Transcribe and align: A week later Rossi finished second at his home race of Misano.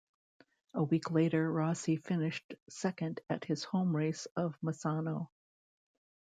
A 0.73 0.81
week 0.83 1.11
later 1.11 1.51
Rossi 1.51 1.95
finished 1.95 2.55
second 2.69 3.19
at 3.29 3.45
his 3.45 3.63
home 3.63 3.95
race 3.95 4.25
of 4.35 4.57
Misano. 4.59 5.29